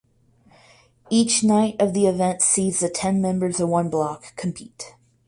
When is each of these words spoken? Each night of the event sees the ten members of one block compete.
Each 1.11 1.43
night 1.43 1.79
of 1.79 1.93
the 1.93 2.07
event 2.07 2.41
sees 2.41 2.79
the 2.79 2.89
ten 2.89 3.21
members 3.21 3.59
of 3.59 3.69
one 3.69 3.91
block 3.91 4.35
compete. 4.35 4.95